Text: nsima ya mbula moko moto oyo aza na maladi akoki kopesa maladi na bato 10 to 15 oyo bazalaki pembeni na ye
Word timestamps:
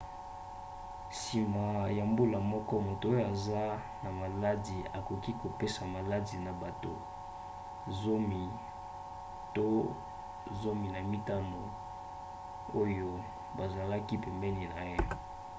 nsima 1.11 1.65
ya 1.97 2.03
mbula 2.11 2.37
moko 2.51 2.73
moto 2.87 3.05
oyo 3.13 3.21
aza 3.31 3.63
na 4.03 4.09
maladi 4.21 4.77
akoki 4.97 5.31
kopesa 5.41 5.81
maladi 5.95 6.35
na 6.45 6.51
bato 6.63 6.93
10 8.01 8.49
to 9.55 9.67
15 10.61 11.59
oyo 12.81 13.09
bazalaki 13.57 14.15
pembeni 14.25 14.63
na 14.73 14.81
ye 14.91 14.97